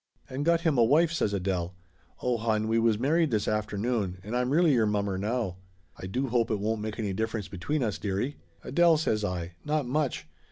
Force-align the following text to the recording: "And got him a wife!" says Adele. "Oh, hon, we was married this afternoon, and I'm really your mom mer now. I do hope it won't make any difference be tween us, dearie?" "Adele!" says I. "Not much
"And 0.27 0.43
got 0.43 0.61
him 0.61 0.79
a 0.79 0.83
wife!" 0.83 1.11
says 1.13 1.31
Adele. 1.31 1.75
"Oh, 2.23 2.37
hon, 2.37 2.67
we 2.67 2.79
was 2.79 2.97
married 2.97 3.29
this 3.29 3.47
afternoon, 3.47 4.17
and 4.23 4.35
I'm 4.35 4.49
really 4.49 4.73
your 4.73 4.87
mom 4.87 5.05
mer 5.05 5.17
now. 5.19 5.57
I 5.95 6.07
do 6.07 6.29
hope 6.29 6.49
it 6.49 6.59
won't 6.59 6.81
make 6.81 6.97
any 6.97 7.13
difference 7.13 7.47
be 7.47 7.59
tween 7.59 7.83
us, 7.83 7.99
dearie?" 7.99 8.37
"Adele!" 8.63 8.97
says 8.97 9.23
I. 9.23 9.51
"Not 9.63 9.85
much 9.87 10.27